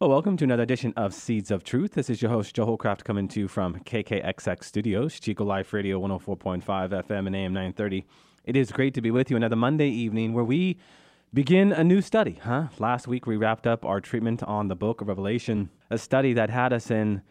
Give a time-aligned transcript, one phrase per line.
[0.00, 1.92] Well, welcome to another edition of Seeds of Truth.
[1.92, 6.00] This is your host, Joe Hollcraft, coming to you from KKXX Studios, Chico Life Radio
[6.00, 8.04] 104.5 FM and AM 930.
[8.44, 10.78] It is great to be with you another Monday evening where we
[11.32, 12.70] begin a new study, huh?
[12.80, 16.50] Last week we wrapped up our treatment on the book of Revelation, a study that
[16.50, 17.22] had us in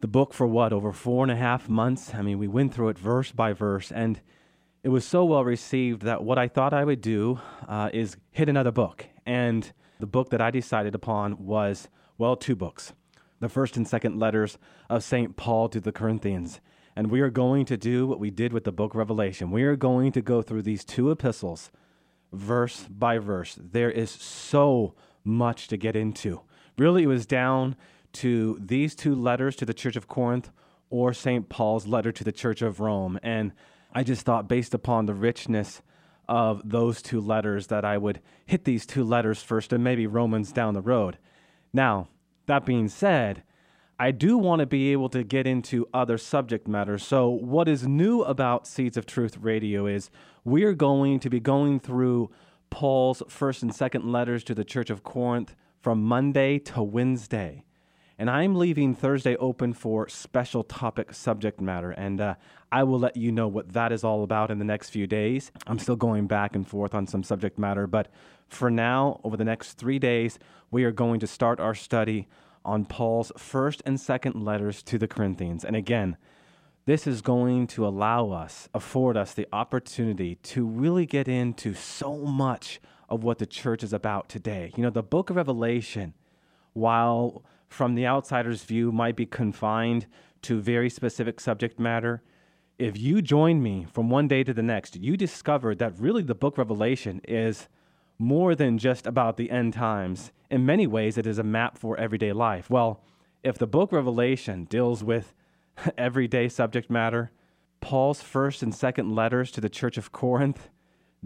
[0.00, 2.14] the book for what, over four and a half months?
[2.14, 4.22] I mean, we went through it verse by verse, and
[4.82, 8.48] it was so well received that what I thought I would do uh, is hit
[8.48, 9.04] another book.
[9.26, 12.92] And the book that I decided upon was, well, two books
[13.40, 14.58] the first and second letters
[14.90, 15.34] of St.
[15.34, 16.60] Paul to the Corinthians.
[16.94, 19.50] And we are going to do what we did with the book Revelation.
[19.50, 21.70] We are going to go through these two epistles
[22.32, 23.58] verse by verse.
[23.60, 26.42] There is so much to get into.
[26.78, 27.76] Really, it was down
[28.12, 30.50] to these two letters to the Church of Corinth
[30.88, 31.48] or St.
[31.48, 33.18] Paul's letter to the Church of Rome.
[33.22, 33.52] And
[33.92, 35.82] I just thought, based upon the richness
[36.30, 40.52] of those two letters that I would hit these two letters first and maybe Romans
[40.52, 41.18] down the road.
[41.72, 42.08] Now,
[42.46, 43.42] that being said,
[43.98, 47.02] I do want to be able to get into other subject matters.
[47.02, 50.08] So, what is new about Seeds of Truth Radio is
[50.44, 52.30] we're going to be going through
[52.70, 57.64] Paul's first and second letters to the Church of Corinth from Monday to Wednesday
[58.20, 61.92] and I'm leaving Thursday open for special topic subject matter.
[61.92, 62.34] And uh,
[62.70, 65.50] I will let you know what that is all about in the next few days.
[65.66, 68.08] I'm still going back and forth on some subject matter, but
[68.46, 70.38] for now, over the next three days,
[70.70, 72.28] we are going to start our study
[72.62, 75.64] on Paul's first and second letters to the Corinthians.
[75.64, 76.18] And again,
[76.84, 82.18] this is going to allow us, afford us the opportunity to really get into so
[82.18, 84.72] much of what the church is about today.
[84.76, 86.12] You know, the book of Revelation,
[86.74, 90.06] while from the outsider's view might be confined
[90.42, 92.22] to very specific subject matter.
[92.78, 96.34] If you join me from one day to the next, you discover that really the
[96.34, 97.68] book Revelation is
[98.18, 100.32] more than just about the end times.
[100.50, 102.68] In many ways, it is a map for everyday life.
[102.68, 103.02] Well,
[103.44, 105.32] if the book Revelation deals with
[105.96, 107.30] everyday subject matter,
[107.80, 110.68] Paul's first and second letters to the church of Corinth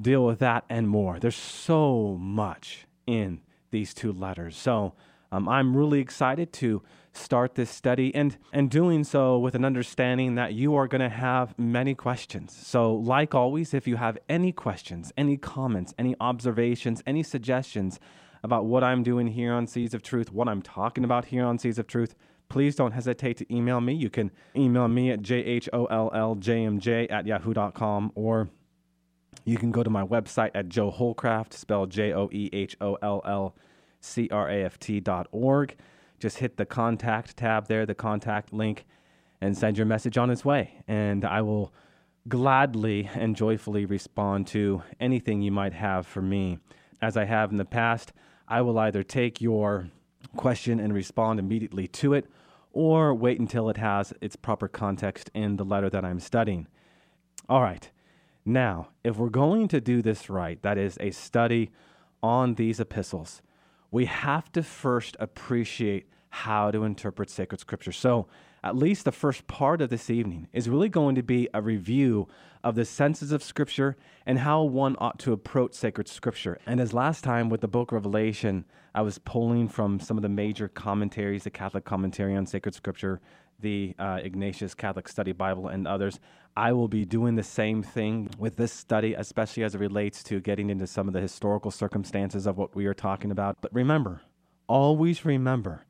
[0.01, 1.19] deal with that and more.
[1.19, 3.41] There's so much in
[3.71, 4.57] these two letters.
[4.57, 4.95] So,
[5.35, 6.81] um, I'm really excited to
[7.13, 11.09] start this study and, and doing so with an understanding that you are going to
[11.09, 12.57] have many questions.
[12.57, 17.99] So, like always, if you have any questions, any comments, any observations, any suggestions
[18.45, 21.59] about what I'm doing here on Seeds of Truth, what I'm talking about here on
[21.59, 22.15] Seeds of Truth,
[22.49, 23.93] please don't hesitate to email me.
[23.93, 28.51] You can email me at jholljmj at yahoo.com or
[29.45, 32.95] you can go to my website at Joe Hollcraft, spelled J O E H O
[33.03, 33.57] L L
[34.05, 35.77] craft.org.
[36.19, 38.87] Just hit the contact tab there, the contact link,
[39.41, 40.83] and send your message on its way.
[40.87, 41.73] And I will
[42.29, 46.59] gladly and joyfully respond to anything you might have for me.
[47.03, 48.13] As I have in the past,
[48.49, 49.91] I will either take your
[50.37, 52.27] question and respond immediately to it
[52.73, 56.67] or wait until it has its proper context in the letter that I'm studying.
[57.49, 57.91] All right.
[58.45, 61.71] Now, if we're going to do this right, that is a study
[62.23, 63.43] on these epistles,
[63.95, 67.93] we have to first appreciate how to interpret sacred scripture.
[67.93, 68.27] So,
[68.65, 72.27] at least the first part of this evening is really going to be a review
[72.65, 73.97] of the senses of scripture
[74.27, 76.59] and how one ought to approach sacred scripture.
[76.67, 78.65] And as last time with the book Revelation,
[78.97, 83.21] I was pulling from some of the major commentaries, the Catholic commentary on sacred scripture,
[83.65, 86.21] the uh, Ignatius Catholic Study Bible, and others.
[86.57, 90.39] I will be doing the same thing with this study, especially as it relates to
[90.39, 93.57] getting into some of the historical circumstances of what we are talking about.
[93.61, 94.21] But remember,
[94.69, 95.87] always remember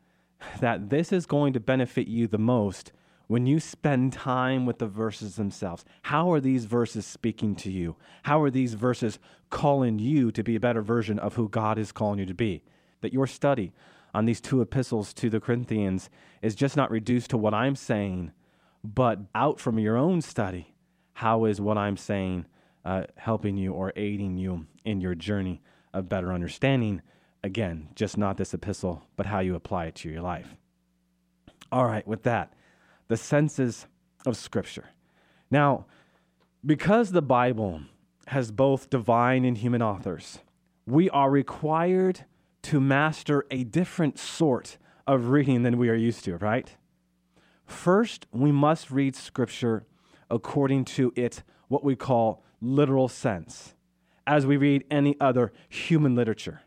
[0.60, 2.92] that this is going to benefit you the most
[3.26, 5.84] when you spend time with the verses themselves.
[6.02, 7.96] How are these verses speaking to you?
[8.22, 9.18] How are these verses
[9.50, 12.62] calling you to be a better version of who God is calling you to be?
[13.00, 13.72] That your study
[14.14, 16.08] on these two epistles to the Corinthians
[16.40, 18.30] is just not reduced to what I'm saying,
[18.84, 20.74] but out from your own study.
[21.14, 22.46] How is what I'm saying
[22.84, 25.62] uh, helping you or aiding you in your journey
[25.92, 27.02] of better understanding?
[27.42, 30.54] Again, just not this epistle, but how you apply it to your life.
[31.72, 32.52] All right, with that,
[33.08, 33.86] the senses
[34.24, 34.90] of Scripture.
[35.50, 35.86] Now,
[36.64, 37.82] because the Bible
[38.28, 40.38] has both divine and human authors,
[40.86, 42.24] we are required
[42.64, 46.76] to master a different sort of reading than we are used to, right?
[47.66, 49.86] First, we must read Scripture
[50.30, 53.74] according to its what we call literal sense
[54.26, 56.62] as we read any other human literature.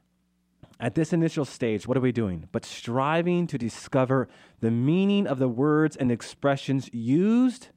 [0.79, 2.47] At this initial stage, what are we doing?
[2.51, 4.29] But striving to discover
[4.59, 7.69] the meaning of the words and expressions used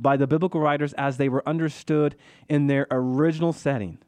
[0.00, 2.16] by the biblical writers as they were understood
[2.48, 3.98] in their original setting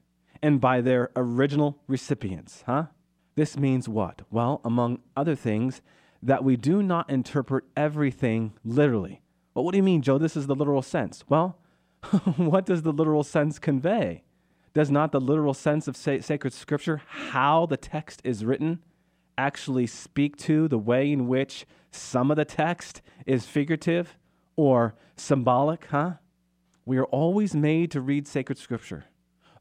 [0.43, 2.87] and by their original recipients, huh?
[3.34, 4.23] This means what?
[4.31, 5.81] Well, among other things,
[6.23, 9.23] that we do not interpret everything literally.
[9.55, 10.19] Well, what do you mean, Joe?
[10.19, 11.25] This is the literal sense.
[11.29, 11.58] Well,
[12.37, 14.23] what does the literal sense convey?
[14.75, 18.81] Does not the literal sense of sa- sacred scripture, how the text is written,
[19.37, 24.17] actually speak to the way in which some of the text is figurative
[24.56, 26.14] or symbolic, huh?
[26.84, 29.05] We are always made to read sacred scripture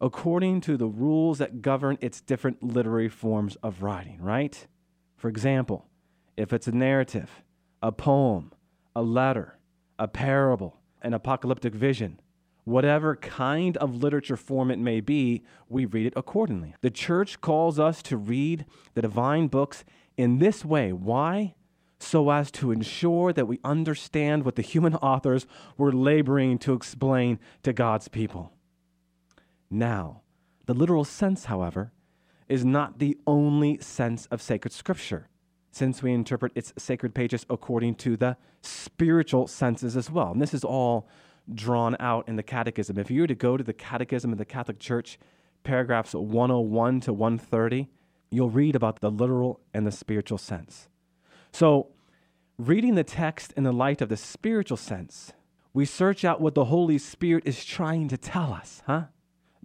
[0.01, 4.67] according to the rules that govern its different literary forms of writing, right?
[5.15, 5.87] For example,
[6.35, 7.43] if it's a narrative,
[7.83, 8.51] a poem,
[8.95, 9.59] a letter,
[9.99, 12.19] a parable, an apocalyptic vision,
[12.63, 16.73] whatever kind of literature form it may be, we read it accordingly.
[16.81, 18.65] The church calls us to read
[18.95, 19.83] the divine books
[20.17, 20.91] in this way.
[20.91, 21.53] Why?
[21.99, 25.45] So as to ensure that we understand what the human authors
[25.77, 28.51] were laboring to explain to God's people.
[29.71, 30.21] Now,
[30.65, 31.93] the literal sense, however,
[32.49, 35.29] is not the only sense of sacred scripture
[35.71, 40.33] since we interpret its sacred pages according to the spiritual senses as well.
[40.33, 41.07] And this is all
[41.53, 42.97] drawn out in the Catechism.
[42.97, 45.17] If you were to go to the Catechism of the Catholic Church,
[45.63, 47.89] paragraphs 101 to 130,
[48.29, 50.89] you'll read about the literal and the spiritual sense.
[51.53, 51.87] So,
[52.57, 55.31] reading the text in the light of the spiritual sense,
[55.73, 59.05] we search out what the Holy Spirit is trying to tell us, huh?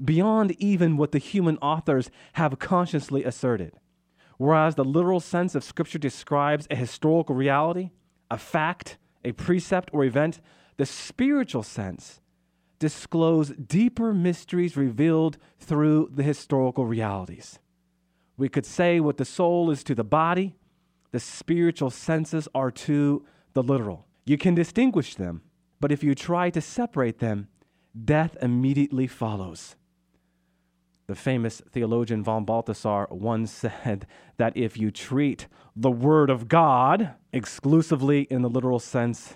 [0.02, 3.72] Beyond even what the human authors have consciously asserted.
[4.38, 7.90] Whereas the literal sense of Scripture describes a historical reality,
[8.30, 10.40] a fact, a precept, or event,
[10.76, 12.20] the spiritual sense
[12.78, 17.58] disclose deeper mysteries revealed through the historical realities.
[18.36, 20.56] We could say what the soul is to the body,
[21.10, 24.06] the spiritual senses are to the literal.
[24.26, 25.40] You can distinguish them,
[25.80, 27.48] but if you try to separate them,
[28.04, 29.76] death immediately follows.
[31.08, 34.06] The famous theologian von Balthasar once said
[34.38, 39.34] that if you treat the Word of God exclusively in the literal sense,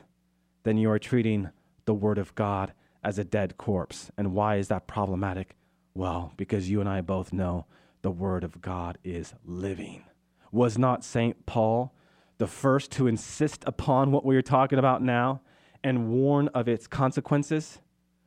[0.65, 1.51] then you are treating
[1.85, 2.73] the Word of God
[3.05, 4.11] as a dead corpse.
[4.19, 5.55] And why is that problematic?
[5.95, 7.67] Well, because you and I both know
[8.03, 10.05] the Word of God is living.
[10.51, 11.47] Was not St.
[11.47, 11.95] Paul
[12.39, 15.41] the first to insist upon what we are talking about now
[15.85, 17.79] and warn of its consequences?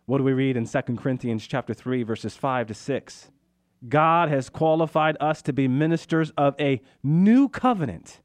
[0.06, 3.32] What do we read in 2 Corinthians chapter 3 verses 5 to 6?
[3.88, 8.22] God has qualified us to be ministers of a new covenant.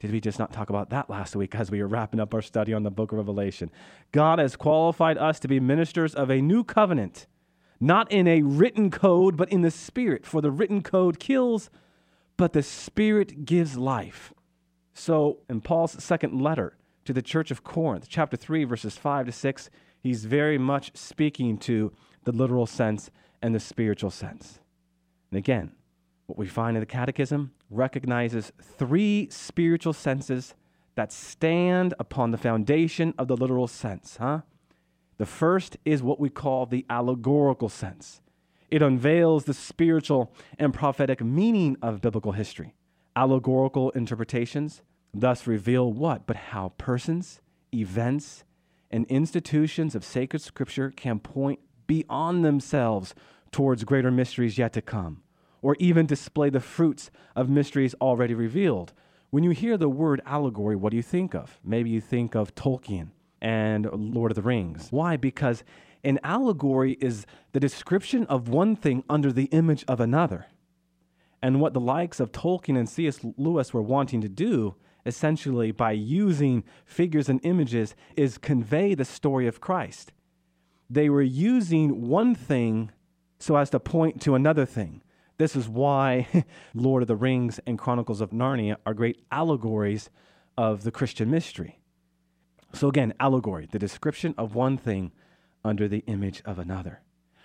[0.00, 2.42] Did we just not talk about that last week as we were wrapping up our
[2.42, 3.70] study on the book of Revelation?
[4.12, 7.26] God has qualified us to be ministers of a new covenant,
[7.80, 10.26] not in a written code, but in the Spirit.
[10.26, 11.70] For the written code kills,
[12.36, 14.32] but the Spirit gives life.
[14.92, 19.32] So, in Paul's second letter to the church of Corinth, chapter 3, verses 5 to
[19.32, 19.70] 6,
[20.00, 21.92] he's very much speaking to
[22.24, 23.10] the literal sense
[23.42, 24.60] and the spiritual sense.
[25.34, 25.72] And again,
[26.26, 30.54] what we find in the Catechism recognizes three spiritual senses
[30.94, 34.42] that stand upon the foundation of the literal sense, huh?
[35.16, 38.22] The first is what we call the allegorical sense.
[38.70, 42.76] It unveils the spiritual and prophetic meaning of biblical history.
[43.16, 44.82] Allegorical interpretations
[45.12, 46.28] thus reveal what?
[46.28, 47.40] But how persons,
[47.74, 48.44] events,
[48.88, 53.16] and institutions of sacred scripture can point beyond themselves
[53.50, 55.22] towards greater mysteries yet to come
[55.64, 58.92] or even display the fruits of mysteries already revealed.
[59.30, 61.58] When you hear the word allegory, what do you think of?
[61.64, 64.88] Maybe you think of Tolkien and Lord of the Rings.
[64.90, 65.16] Why?
[65.16, 65.64] Because
[66.04, 70.48] an allegory is the description of one thing under the image of another.
[71.42, 73.20] And what the likes of Tolkien and C.S.
[73.38, 74.74] Lewis were wanting to do,
[75.06, 80.12] essentially by using figures and images, is convey the story of Christ.
[80.90, 82.90] They were using one thing
[83.38, 85.00] so as to point to another thing.
[85.36, 90.10] This is why Lord of the Rings and Chronicles of Narnia are great allegories
[90.56, 91.80] of the Christian mystery.
[92.72, 95.12] So, again, allegory, the description of one thing
[95.64, 97.00] under the image of another.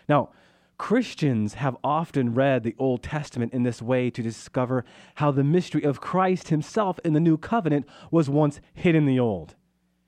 [0.08, 0.29] Now,
[0.77, 5.84] Christians have often read the Old Testament in this way to discover how the mystery
[5.84, 9.55] of Christ himself in the new covenant was once hid in the old,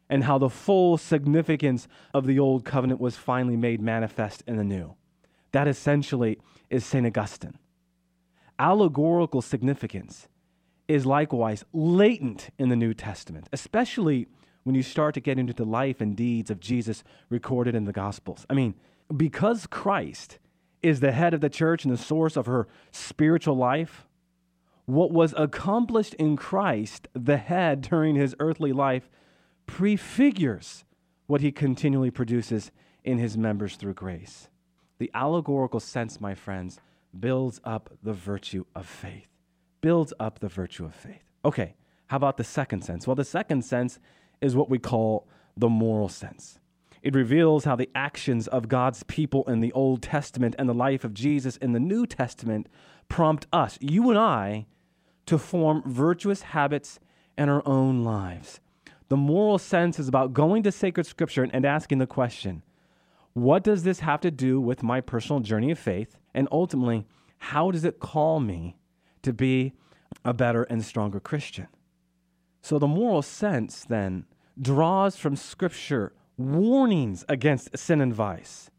[0.10, 4.64] and how the full significance of the old covenant was finally made manifest in the
[4.64, 4.96] new.
[5.52, 7.06] That essentially is St.
[7.06, 7.58] Augustine
[8.62, 10.30] allegorical significance
[10.88, 14.28] is likewise latent in the New Testament, especially
[14.64, 17.92] when you start to get into the life and deeds of Jesus recorded in the
[17.92, 18.46] Gospels.
[18.50, 18.76] I mean,
[19.16, 20.38] because Christ
[20.84, 24.06] is the head of the church and the source of her spiritual life,
[24.86, 29.10] what was accomplished in Christ, the head during his earthly life,
[29.66, 30.86] prefigures
[31.26, 32.72] what he continually produces
[33.04, 34.50] in his members through grace.
[35.00, 36.80] The allegorical sense, my friends,
[37.18, 39.28] builds up the virtue of faith.
[39.82, 41.24] Builds up the virtue of faith.
[41.44, 41.76] Okay,
[42.08, 43.08] how about the second sense?
[43.08, 44.00] Well, the second sense
[44.42, 45.28] is what we call
[45.58, 46.60] the moral sense.
[47.02, 51.04] It reveals how the actions of God's people in the Old Testament and the life
[51.04, 52.68] of Jesus in the New Testament
[53.10, 54.68] prompt us, you and I,
[55.26, 57.00] to form virtuous habits
[57.38, 58.60] in our own lives.
[59.10, 62.62] The moral sense is about going to sacred scripture and asking the question
[63.34, 66.18] what does this have to do with my personal journey of faith?
[66.34, 67.06] And ultimately,
[67.38, 68.78] how does it call me
[69.22, 69.74] to be
[70.26, 71.68] a better and stronger Christian?
[72.62, 74.26] So the moral sense then
[74.62, 78.70] draws from scripture warnings against sin and vice,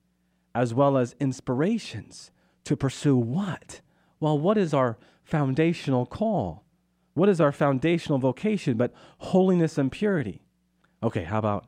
[0.54, 2.30] as well as inspirations
[2.64, 3.80] to pursue what?
[4.20, 6.64] Well, what is our foundational call?
[7.14, 10.42] What is our foundational vocation but holiness and purity?
[11.02, 11.66] Okay, how about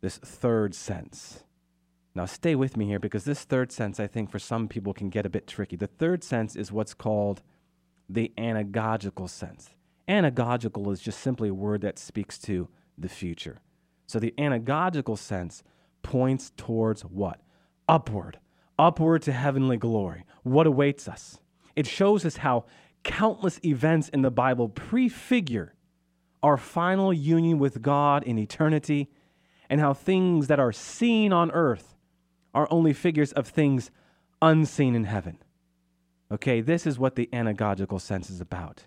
[0.00, 1.43] this third sense?
[2.14, 5.10] Now, stay with me here because this third sense, I think, for some people can
[5.10, 5.74] get a bit tricky.
[5.74, 7.42] The third sense is what's called
[8.08, 9.70] the anagogical sense.
[10.08, 13.58] Anagogical is just simply a word that speaks to the future.
[14.06, 15.64] So the anagogical sense
[16.02, 17.40] points towards what?
[17.88, 18.38] Upward,
[18.78, 20.24] upward to heavenly glory.
[20.44, 21.40] What awaits us?
[21.74, 22.66] It shows us how
[23.02, 25.74] countless events in the Bible prefigure
[26.42, 29.10] our final union with God in eternity
[29.70, 31.93] and how things that are seen on earth
[32.54, 33.90] are only figures of things
[34.40, 35.38] unseen in heaven.
[36.30, 38.84] Okay, this is what the anagogical sense is about.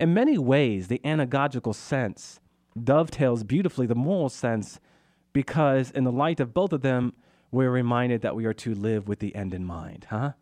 [0.00, 2.40] In many ways, the anagogical sense
[2.82, 4.78] dovetails beautifully the moral sense
[5.32, 7.12] because, in the light of both of them,
[7.50, 10.32] we're reminded that we are to live with the end in mind, huh?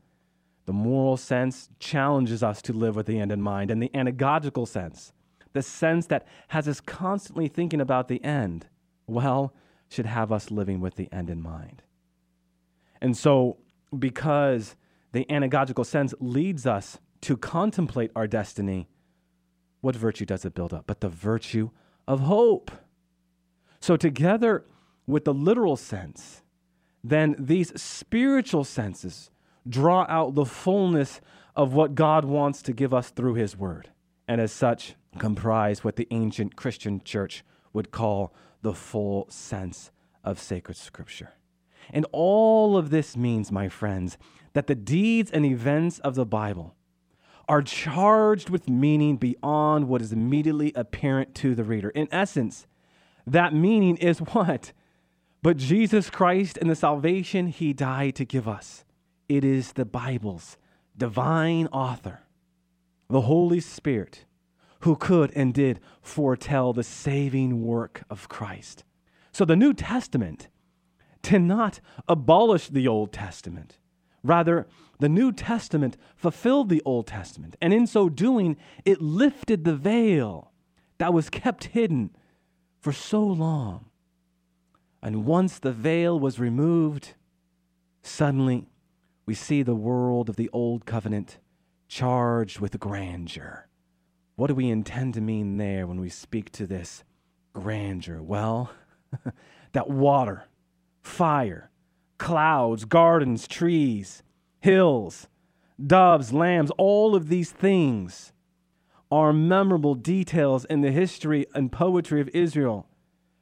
[0.67, 4.67] The moral sense challenges us to live with the end in mind, and the anagogical
[4.67, 5.13] sense,
[5.53, 8.67] the sense that has us constantly thinking about the end,
[9.07, 9.55] well,
[9.89, 11.83] should have us living with the end in mind.
[13.01, 13.59] And so,
[13.97, 14.77] because
[15.13, 18.89] the anagogical sense leads us to contemplate our destiny,
[19.81, 20.85] what virtue does it build up?
[20.87, 21.71] But the virtue
[22.09, 22.71] of hope.
[23.81, 24.65] So, together
[25.07, 26.43] with the literal sense,
[27.05, 29.31] then these spiritual senses
[29.69, 31.21] draw out the fullness
[31.55, 33.91] of what God wants to give us through His Word,
[34.29, 39.91] and as such, comprise what the ancient Christian church would call the full sense
[40.25, 41.36] of sacred Scripture.
[41.93, 44.19] And all of this means, my friends,
[44.53, 46.75] that the deeds and events of the Bible
[47.49, 51.91] are charged with meaning beyond what is immediately apparent to the reader.
[51.91, 52.67] In essence,
[53.27, 54.73] that meaning is what?
[55.43, 58.85] But Jesus Christ and the salvation he died to give us.
[59.29, 60.57] It is the Bible's
[60.97, 62.23] divine author,
[63.09, 64.25] the Holy Spirit,
[64.81, 68.85] who could and did foretell the saving work of Christ.
[69.33, 70.49] So the New Testament
[71.31, 73.79] did not abolish the Old Testament.
[74.23, 74.67] Rather,
[74.99, 80.53] the New Testament fulfilled the Old Testament, and in so doing, it lifted the veil
[80.99, 82.11] that was kept hidden
[82.81, 83.87] for so long.
[85.03, 87.15] And once the veil was removed,
[88.03, 88.69] suddenly
[89.27, 91.39] we see the world of the Old Covenant
[91.89, 93.69] charged with grandeur.
[94.37, 97.05] What do we intend to mean there when we speak to this
[97.53, 98.23] grandeur?
[98.23, 98.71] Well,
[99.73, 100.45] that water,
[101.07, 101.71] fire,
[102.19, 104.23] clouds, gardens, trees,
[104.61, 105.29] hills,
[105.85, 108.33] doves, lambs, all of these things
[109.11, 112.89] are memorable details in the history and poetry of Israel,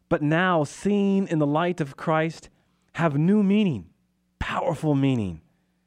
[0.08, 2.50] but now seen in the light of Christ
[2.92, 3.86] have new meaning,
[4.38, 5.40] powerful meaning,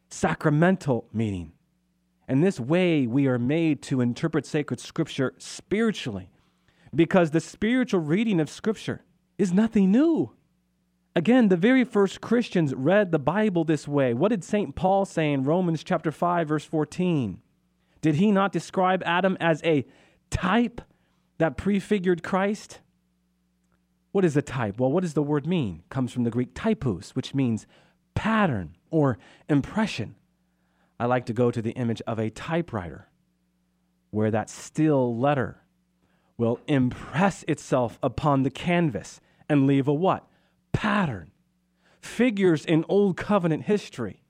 [0.10, 1.54] sacramental meaning.
[2.28, 6.32] And this way we are made to interpret sacred scripture spiritually
[6.94, 9.04] because the spiritual reading of scripture
[9.38, 10.34] is nothing new.
[11.18, 14.14] Again, the very first Christians read the Bible this way.
[14.14, 14.76] What did St.
[14.76, 17.42] Paul say in Romans chapter 5 verse 14?
[18.02, 19.88] Did he not describe Adam as a
[20.30, 20.80] type
[21.40, 22.82] that prefigured Christ?
[24.12, 24.80] What is a type?
[24.80, 25.82] Well, what does the word mean?
[25.86, 27.66] It comes from the Greek typos, which means
[28.14, 29.18] pattern or
[29.50, 30.14] impression.
[31.00, 33.10] I like to go to the image of a typewriter
[34.12, 35.64] where that still letter
[36.38, 39.20] will impress itself upon the canvas
[39.50, 40.24] and leave a what?
[40.78, 41.32] Pattern.
[42.00, 44.22] Figures in Old Covenant history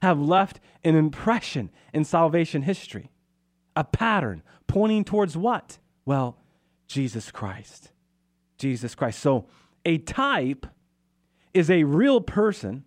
[0.00, 3.10] have left an impression in salvation history,
[3.74, 5.78] a pattern pointing towards what?
[6.04, 6.38] Well,
[6.86, 7.90] Jesus Christ.
[8.58, 9.18] Jesus Christ.
[9.18, 9.46] So,
[9.84, 10.66] a type
[11.52, 12.84] is a real person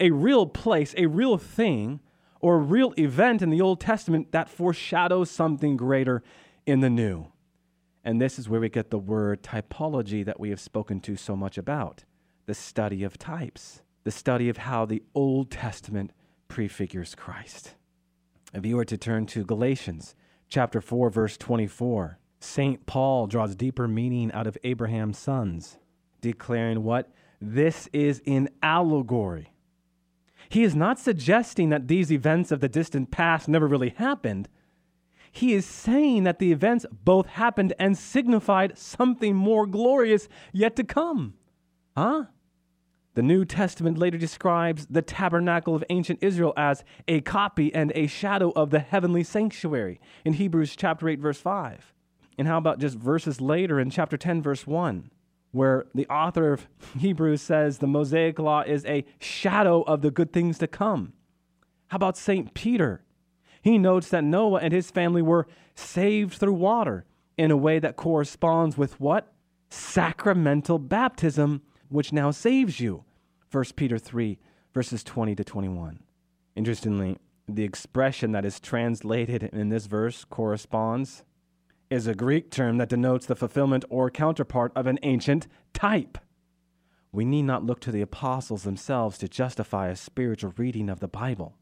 [0.00, 2.00] a real place, a real thing,
[2.40, 6.20] or a real event in the Old Testament that foreshadows something greater
[6.66, 7.28] in the New.
[8.04, 11.36] And this is where we get the word typology that we have spoken to so
[11.36, 12.02] much about
[12.46, 16.12] the study of types, the study of how the Old Testament
[16.48, 17.74] prefigures Christ.
[18.52, 20.14] If you were to turn to Galatians
[20.48, 22.86] chapter 4 verse 24, St.
[22.86, 25.78] Paul draws deeper meaning out of Abraham's sons,
[26.20, 27.10] declaring what
[27.40, 29.52] this is in allegory.
[30.48, 34.48] He is not suggesting that these events of the distant past never really happened.
[35.32, 40.84] He is saying that the events both happened and signified something more glorious yet to
[40.84, 41.34] come.
[41.96, 42.26] Huh?
[43.14, 48.08] The New Testament later describes the tabernacle of ancient Israel as a copy and a
[48.08, 51.92] shadow of the heavenly sanctuary in Hebrews chapter 8 verse 5.
[52.36, 55.10] And how about just verses later in chapter 10 verse 1
[55.54, 56.66] where the author of
[56.98, 61.12] Hebrews says the Mosaic law is a shadow of the good things to come.
[61.86, 62.52] How about St.
[62.54, 63.04] Peter?
[63.62, 67.04] He notes that Noah and his family were saved through water
[67.38, 69.32] in a way that corresponds with what?
[69.70, 73.04] Sacramental baptism which now saves you.
[73.50, 74.38] 1 Peter 3,
[74.72, 76.00] verses 20 to 21.
[76.56, 81.24] Interestingly, the expression that is translated in this verse corresponds
[81.90, 86.18] is a Greek term that denotes the fulfillment or counterpart of an ancient type.
[87.12, 91.08] We need not look to the apostles themselves to justify a spiritual reading of the
[91.08, 91.54] Bible.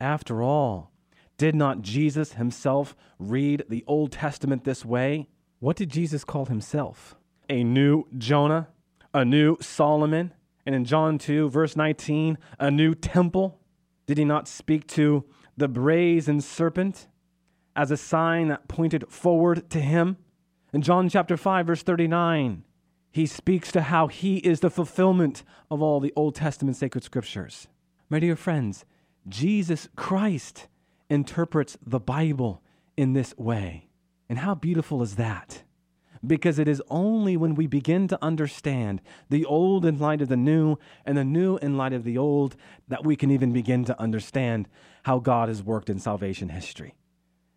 [0.00, 0.90] After all,
[1.36, 5.28] did not Jesus himself read the Old Testament this way?
[5.60, 7.14] What did Jesus call himself?
[7.48, 8.68] A new Jonah?
[9.14, 10.32] A new Solomon,
[10.64, 13.58] and in John 2, verse 19, a new temple?
[14.06, 15.24] Did he not speak to
[15.56, 17.08] the brazen serpent
[17.76, 20.16] as a sign that pointed forward to him?
[20.72, 22.64] In John chapter 5, verse 39,
[23.10, 27.68] he speaks to how he is the fulfillment of all the Old Testament sacred scriptures.
[28.08, 28.84] My dear friends,
[29.28, 30.68] Jesus Christ
[31.10, 32.62] interprets the Bible
[32.96, 33.88] in this way.
[34.28, 35.62] And how beautiful is that?
[36.26, 40.36] Because it is only when we begin to understand the old in light of the
[40.36, 42.56] new and the new in light of the old
[42.88, 44.68] that we can even begin to understand
[45.04, 46.94] how God has worked in salvation history.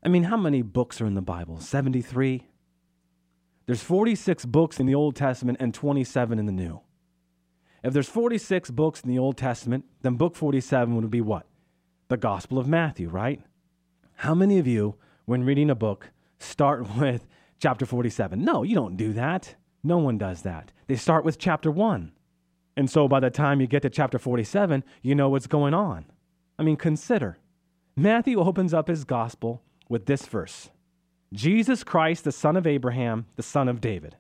[0.03, 1.59] I mean, how many books are in the Bible?
[1.59, 2.47] 73?
[3.65, 6.81] There's 46 books in the Old Testament and 27 in the New.
[7.83, 11.45] If there's 46 books in the Old Testament, then book 47 would be what?
[12.07, 13.41] The Gospel of Matthew, right?
[14.17, 17.27] How many of you, when reading a book, start with
[17.65, 18.45] chapter 47.
[18.45, 19.55] No, you don't do that.
[19.83, 20.71] No one does that.
[20.85, 22.11] They start with chapter 1.
[22.77, 26.05] And so by the time you get to chapter 47, you know what's going on.
[26.59, 27.39] I mean, consider.
[27.95, 30.69] Matthew opens up his gospel with this verse
[31.33, 34.15] Jesus Christ, the son of Abraham, the son of David.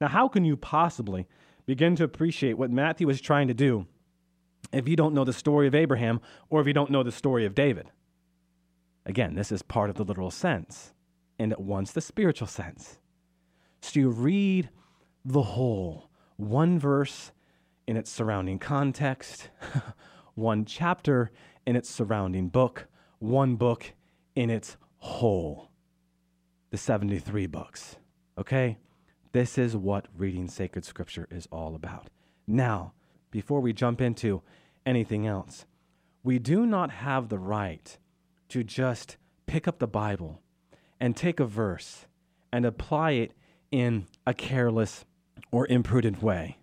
[0.00, 1.26] Now, how can you possibly
[1.66, 3.88] begin to appreciate what Matthew is trying to do
[4.72, 7.44] if you don't know the story of Abraham or if you don't know the story
[7.44, 7.90] of David?
[9.04, 10.93] Again, this is part of the literal sense
[11.38, 12.98] and at once the spiritual sense.
[13.80, 14.70] So you read
[15.24, 17.32] the whole, one verse
[17.86, 19.50] in its surrounding context,
[20.34, 21.30] one chapter
[21.66, 22.86] in its surrounding book,
[23.18, 23.92] one book
[24.34, 25.70] in its whole.
[26.70, 27.96] The 73 books.
[28.38, 28.78] Okay?
[29.32, 32.08] This is what reading sacred scripture is all about.
[32.46, 32.92] Now,
[33.30, 34.42] before we jump into
[34.86, 35.66] anything else,
[36.22, 37.98] we do not have the right
[38.48, 39.16] to just
[39.46, 40.40] pick up the Bible
[41.04, 42.06] and take a verse
[42.50, 43.32] and apply it
[43.70, 45.04] in a careless
[45.52, 46.56] or imprudent way.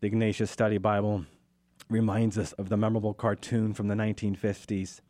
[0.00, 1.24] The Ignatius Study Bible
[1.88, 5.02] reminds us of the memorable cartoon from the 1950s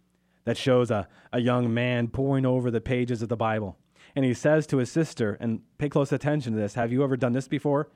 [0.44, 3.78] that shows a, a young man poring over the pages of the Bible.
[4.14, 7.16] And he says to his sister, and pay close attention to this Have you ever
[7.16, 7.88] done this before?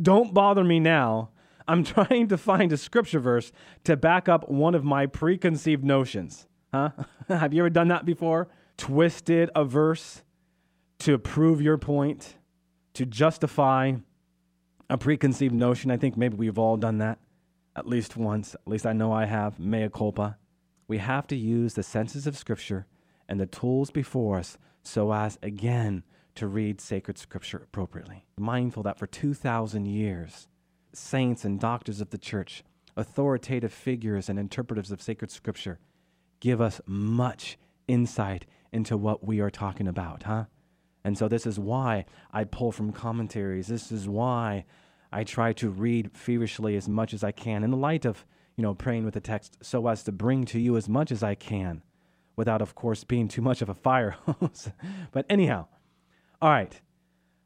[0.00, 1.28] Don't bother me now.
[1.68, 3.52] I'm trying to find a scripture verse
[3.84, 6.46] to back up one of my preconceived notions.
[6.72, 6.88] Huh?
[7.28, 8.48] Have you ever done that before?
[8.76, 10.22] Twisted a verse
[11.00, 12.36] to prove your point,
[12.94, 13.92] to justify
[14.88, 15.90] a preconceived notion.
[15.90, 17.18] I think maybe we've all done that
[17.74, 18.54] at least once.
[18.54, 19.58] At least I know I have.
[19.58, 20.36] Mea culpa.
[20.88, 22.86] We have to use the senses of Scripture
[23.28, 26.02] and the tools before us so as, again,
[26.34, 28.24] to read sacred Scripture appropriately.
[28.38, 30.48] Mindful that for 2,000 years,
[30.92, 32.62] saints and doctors of the church,
[32.96, 35.78] authoritative figures and interpreters of sacred Scripture,
[36.40, 37.58] give us much
[37.88, 40.44] insight into what we are talking about, huh?
[41.04, 43.66] And so this is why I pull from commentaries.
[43.66, 44.64] This is why
[45.12, 48.24] I try to read feverishly as much as I can in the light of,
[48.56, 51.22] you know, praying with the text so as to bring to you as much as
[51.22, 51.82] I can
[52.36, 54.70] without, of course, being too much of a fire hose.
[55.10, 55.66] but anyhow,
[56.40, 56.80] all right.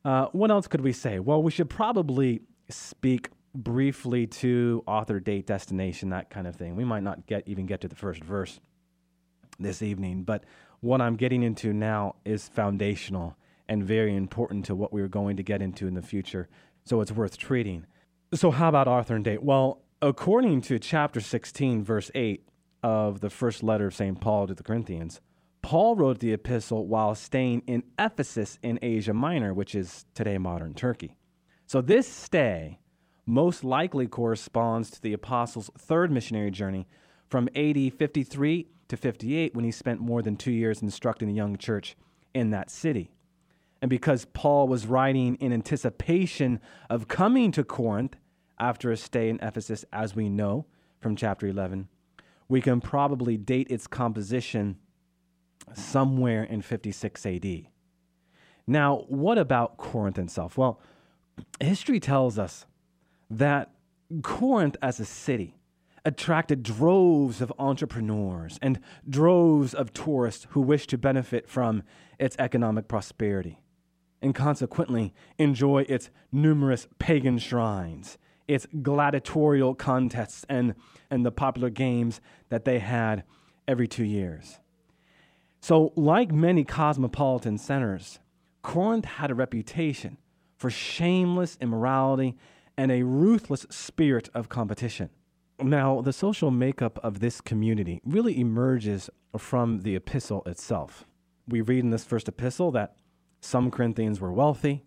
[0.05, 1.19] Uh, what else could we say?
[1.19, 6.77] Well, we should probably speak briefly to author, date, destination, that kind of thing.
[6.77, 8.61] We might not get even get to the first verse
[9.59, 10.45] this evening, but
[10.87, 13.37] what I'm getting into now is foundational
[13.69, 16.49] and very important to what we're going to get into in the future.
[16.85, 17.87] So it's worth treating.
[18.33, 19.43] So, how about author and date?
[19.43, 22.49] Well, according to chapter 16, verse 8
[22.83, 24.21] of the first letter of St.
[24.21, 25.21] Paul to the Corinthians,
[25.63, 30.75] Paul wrote the epistle while staying in Ephesus in Asia Minor, which is today modern
[30.75, 31.17] Turkey.
[31.67, 32.79] So, this stay
[33.27, 36.87] most likely corresponds to the apostle's third missionary journey
[37.29, 41.57] from AD 53 to 58 when he spent more than two years instructing the young
[41.57, 41.97] church
[42.35, 43.11] in that city.
[43.83, 48.17] And because Paul was writing in anticipation of coming to Corinth
[48.59, 50.67] after a stay in Ephesus, as we know
[51.01, 51.89] from chapter 11,
[52.49, 54.79] we can probably date its composition
[55.75, 57.67] somewhere in 56 AD.
[58.67, 60.57] Now, what about Corinth itself?
[60.57, 60.81] Well,
[61.61, 62.67] history tells us
[63.31, 63.71] that
[64.23, 65.56] Corinth as a city
[66.07, 68.79] attracted droves of entrepreneurs and
[69.11, 71.83] droves of tourists who wished to benefit from
[72.21, 73.61] its economic prosperity
[74.23, 80.77] and consequently enjoy its numerous pagan shrines, its gladiatorial contests, and,
[81.11, 83.25] and the popular games that they had
[83.67, 84.61] every two years.
[85.61, 88.21] So, like many cosmopolitan centers,
[88.63, 90.19] Corinth had a reputation
[90.57, 92.37] for shameless immorality
[92.79, 95.11] and a ruthless spirit of competition.
[95.63, 101.07] Now, the social makeup of this community really emerges from the epistle itself.
[101.49, 102.97] We read in this first epistle that
[103.41, 104.85] some Corinthians were wealthy,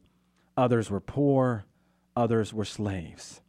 [0.56, 1.66] others were poor,
[2.16, 3.42] others were slaves.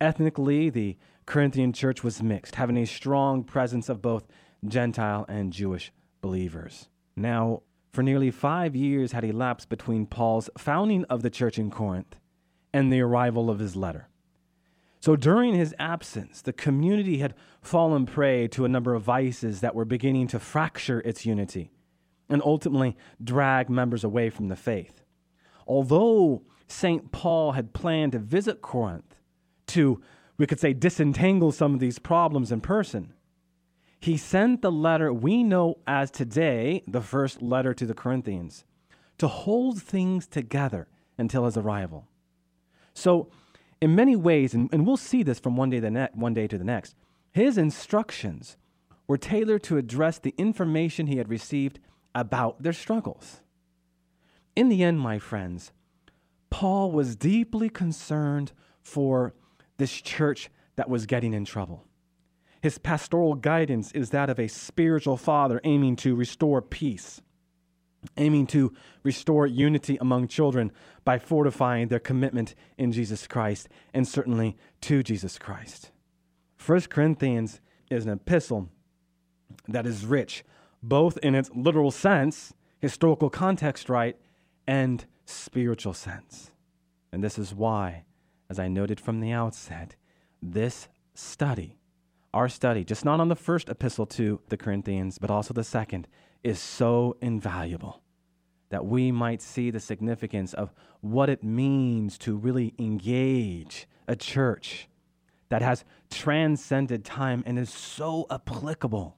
[0.00, 0.96] Ethnically, the
[1.26, 4.26] Corinthian church was mixed, having a strong presence of both
[4.66, 6.88] Gentile and Jewish believers.
[7.16, 12.16] Now, for nearly five years had elapsed between Paul's founding of the church in Corinth
[12.72, 14.08] and the arrival of his letter.
[15.04, 19.74] So during his absence, the community had fallen prey to a number of vices that
[19.74, 21.70] were beginning to fracture its unity
[22.30, 25.02] and ultimately drag members away from the faith.
[25.66, 27.12] Although St.
[27.12, 29.16] Paul had planned to visit Corinth
[29.66, 30.00] to,
[30.38, 33.12] we could say, disentangle some of these problems in person,
[34.00, 38.64] he sent the letter we know as today, the first letter to the Corinthians,
[39.18, 40.88] to hold things together
[41.18, 42.08] until his arrival.
[42.94, 43.28] So,
[43.84, 46.46] in many ways, and, and we'll see this from one day, the ne- one day
[46.46, 46.94] to the next,
[47.32, 48.56] his instructions
[49.06, 51.78] were tailored to address the information he had received
[52.14, 53.42] about their struggles.
[54.56, 55.70] In the end, my friends,
[56.48, 59.34] Paul was deeply concerned for
[59.76, 61.84] this church that was getting in trouble.
[62.62, 67.20] His pastoral guidance is that of a spiritual father aiming to restore peace,
[68.16, 70.72] aiming to restore unity among children
[71.04, 75.90] by fortifying their commitment in Jesus Christ and certainly to Jesus Christ.
[76.64, 78.68] 1 Corinthians is an epistle
[79.68, 80.44] that is rich,
[80.82, 84.16] both in its literal sense, historical context, right,
[84.66, 86.50] and spiritual sense.
[87.12, 88.04] And this is why,
[88.50, 89.96] as I noted from the outset,
[90.42, 91.78] this study
[92.34, 96.08] our study, just not on the first epistle to the Corinthians, but also the second,
[96.44, 98.02] is so invaluable
[98.68, 104.88] that we might see the significance of what it means to really engage a church
[105.48, 109.16] that has transcended time and is so applicable.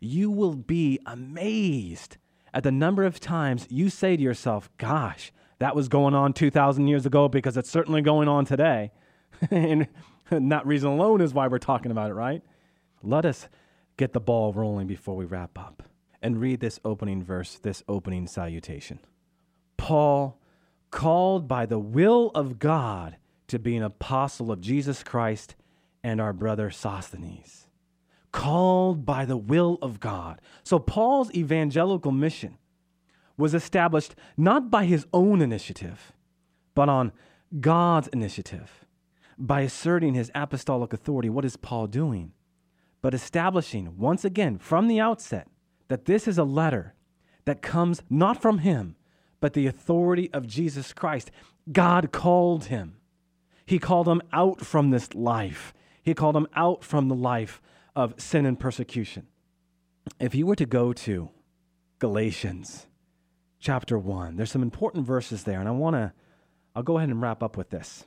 [0.00, 2.16] You will be amazed
[2.54, 6.86] at the number of times you say to yourself, Gosh, that was going on 2,000
[6.86, 8.90] years ago because it's certainly going on today.
[9.50, 9.88] and
[10.30, 12.42] that reason alone is why we're talking about it, right?
[13.02, 13.48] Let us
[13.96, 15.82] get the ball rolling before we wrap up
[16.22, 18.98] and read this opening verse, this opening salutation.
[19.76, 20.40] Paul,
[20.90, 23.16] called by the will of God
[23.48, 25.54] to be an apostle of Jesus Christ,
[26.02, 27.66] and our brother Sosthenes.
[28.30, 30.40] Called by the will of God.
[30.62, 32.58] So, Paul's evangelical mission
[33.36, 36.12] was established not by his own initiative,
[36.74, 37.12] but on
[37.60, 38.84] God's initiative
[39.38, 42.32] by asserting his apostolic authority, what is Paul doing?
[43.00, 45.48] But establishing once again from the outset
[45.88, 46.94] that this is a letter
[47.44, 48.96] that comes not from him,
[49.40, 51.30] but the authority of Jesus Christ.
[51.72, 52.96] God called him.
[53.64, 55.74] He called him out from this life.
[56.02, 57.60] He called him out from the life
[57.94, 59.26] of sin and persecution.
[60.18, 61.30] If you were to go to
[61.98, 62.86] Galatians
[63.60, 66.12] chapter 1, there's some important verses there, and I want to,
[66.74, 68.06] I'll go ahead and wrap up with this.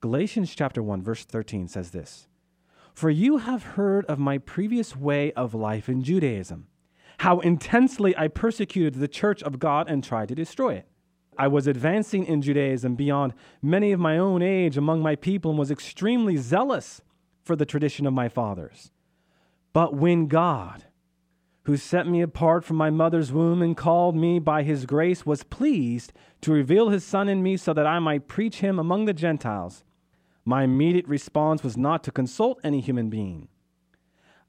[0.00, 2.28] Galatians chapter 1 verse 13 says this:
[2.92, 6.66] For you have heard of my previous way of life in Judaism,
[7.18, 10.88] how intensely I persecuted the church of God and tried to destroy it.
[11.36, 15.58] I was advancing in Judaism beyond many of my own age among my people and
[15.58, 17.02] was extremely zealous
[17.42, 18.92] for the tradition of my fathers.
[19.72, 20.84] But when God,
[21.64, 25.42] who set me apart from my mother's womb and called me by his grace, was
[25.42, 29.12] pleased to reveal his Son in me so that I might preach him among the
[29.12, 29.82] Gentiles,
[30.44, 33.48] my immediate response was not to consult any human being.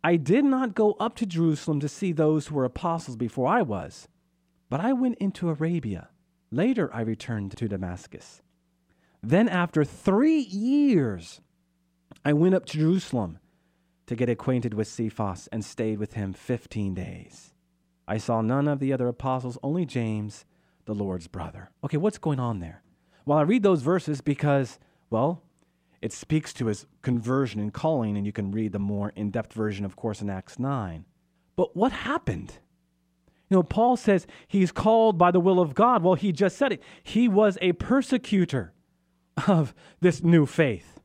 [0.05, 3.63] I did not go up to Jerusalem to see those who were apostles before I
[3.63, 4.07] was,
[4.69, 6.09] but I went into Arabia.
[6.51, 8.43] Later, I returned to Damascus.
[9.23, 11.41] Then, after three years,
[12.23, 13.39] I went up to Jerusalem
[14.05, 17.55] to get acquainted with Cephas and stayed with him 15 days.
[18.07, 20.45] I saw none of the other apostles, only James,
[20.85, 21.71] the Lord's brother.
[21.83, 22.83] Okay, what's going on there?
[23.25, 24.77] Well, I read those verses because,
[25.09, 25.41] well,
[26.05, 29.53] it speaks to his conversion and calling, and you can read the more in depth
[29.53, 31.03] version, of course, in Acts 9.
[31.55, 32.59] But what happened?
[33.49, 36.03] You know, Paul says he's called by the will of God.
[36.03, 36.83] Well, he just said it.
[37.01, 38.71] He was a persecutor
[39.47, 41.01] of this new faith,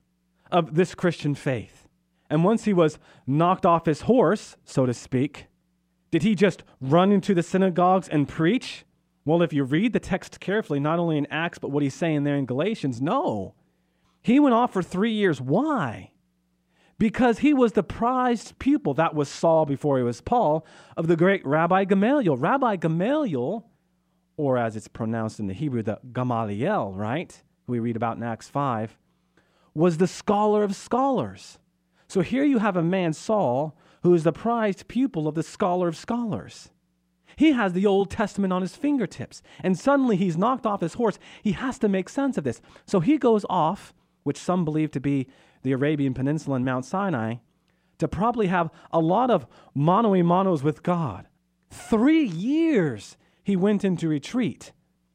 [0.52, 1.88] of this Christian faith.
[2.28, 5.46] And once he was knocked off his horse, so to speak,
[6.10, 8.84] did he just run into the synagogues and preach?
[9.24, 12.24] Well, if you read the text carefully, not only in Acts, but what he's saying
[12.24, 13.54] there in Galatians, no.
[14.22, 15.40] He went off for three years.
[15.40, 16.10] Why?
[16.98, 21.16] Because he was the prized pupil, that was Saul before he was Paul, of the
[21.16, 22.36] great Rabbi Gamaliel.
[22.36, 23.66] Rabbi Gamaliel,
[24.36, 27.42] or as it's pronounced in the Hebrew, the Gamaliel, right?
[27.66, 28.98] We read about in Acts 5,
[29.72, 31.58] was the scholar of scholars.
[32.06, 35.88] So here you have a man, Saul, who is the prized pupil of the scholar
[35.88, 36.70] of scholars.
[37.36, 41.18] He has the Old Testament on his fingertips, and suddenly he's knocked off his horse.
[41.42, 42.60] He has to make sense of this.
[42.84, 45.26] So he goes off which some believe to be
[45.62, 47.36] the Arabian Peninsula and Mount Sinai,
[47.98, 51.26] to probably have a lot of mano a manos with God.
[51.70, 54.72] Three years he went into retreat,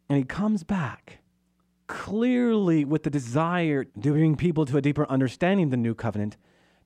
[0.08, 1.20] and he comes back
[1.88, 6.38] clearly with the desire to bring people to a deeper understanding of the new covenant.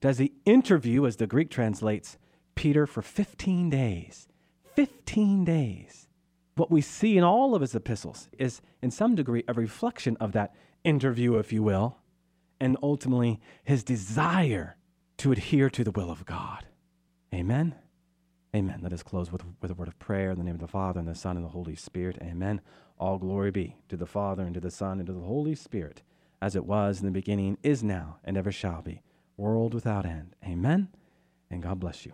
[0.01, 2.17] Does he interview, as the Greek translates,
[2.55, 4.27] Peter for 15 days?
[4.75, 6.07] 15 days.
[6.55, 10.31] What we see in all of his epistles is, in some degree, a reflection of
[10.33, 10.53] that
[10.83, 11.97] interview, if you will
[12.59, 14.75] and ultimately his desire
[15.17, 16.65] to adhere to the will of God.
[17.33, 17.75] Amen.
[18.55, 18.79] Amen.
[18.81, 20.99] Let us close with, with a word of prayer in the name of the Father,
[20.99, 22.17] and the Son, and the Holy Spirit.
[22.21, 22.61] Amen.
[22.97, 26.01] All glory be to the Father, and to the Son, and to the Holy Spirit,
[26.41, 29.03] as it was in the beginning, is now, and ever shall be,
[29.37, 30.35] world without end.
[30.43, 30.89] Amen.
[31.51, 32.13] And God bless you.